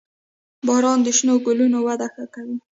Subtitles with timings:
[0.67, 2.57] •باران د شنو ګلونو وده ښه کوي.